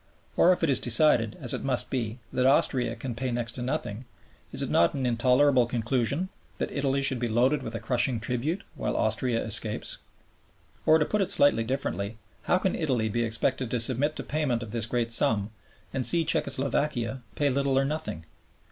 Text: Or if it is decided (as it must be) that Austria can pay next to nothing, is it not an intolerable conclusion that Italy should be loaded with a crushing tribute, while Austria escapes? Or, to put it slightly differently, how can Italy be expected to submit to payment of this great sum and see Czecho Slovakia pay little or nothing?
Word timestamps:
Or 0.35 0.51
if 0.51 0.63
it 0.63 0.69
is 0.71 0.79
decided 0.79 1.37
(as 1.39 1.53
it 1.53 1.63
must 1.63 1.91
be) 1.91 2.17
that 2.33 2.47
Austria 2.47 2.95
can 2.95 3.13
pay 3.13 3.29
next 3.29 3.51
to 3.51 3.61
nothing, 3.61 4.05
is 4.51 4.63
it 4.63 4.69
not 4.71 4.95
an 4.95 5.05
intolerable 5.05 5.67
conclusion 5.67 6.29
that 6.57 6.71
Italy 6.71 7.03
should 7.03 7.19
be 7.19 7.27
loaded 7.27 7.61
with 7.61 7.75
a 7.75 7.79
crushing 7.79 8.19
tribute, 8.19 8.63
while 8.73 8.97
Austria 8.97 9.43
escapes? 9.45 9.99
Or, 10.87 10.97
to 10.97 11.05
put 11.05 11.21
it 11.21 11.29
slightly 11.29 11.63
differently, 11.63 12.17
how 12.45 12.57
can 12.57 12.73
Italy 12.75 13.09
be 13.09 13.23
expected 13.23 13.69
to 13.69 13.79
submit 13.79 14.15
to 14.15 14.23
payment 14.23 14.63
of 14.63 14.71
this 14.71 14.87
great 14.87 15.11
sum 15.11 15.51
and 15.93 16.03
see 16.03 16.25
Czecho 16.25 16.49
Slovakia 16.49 17.21
pay 17.35 17.49
little 17.51 17.77
or 17.77 17.85
nothing? 17.85 18.25